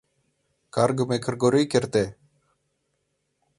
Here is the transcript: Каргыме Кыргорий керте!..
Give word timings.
Каргыме 0.75 1.17
Кыргорий 1.25 1.67
керте!.. 1.71 2.05